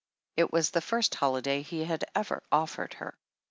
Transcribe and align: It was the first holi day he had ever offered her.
It 0.35 0.51
was 0.51 0.71
the 0.71 0.81
first 0.81 1.13
holi 1.13 1.43
day 1.43 1.61
he 1.61 1.83
had 1.85 2.05
ever 2.15 2.41
offered 2.51 2.95
her. 2.95 3.15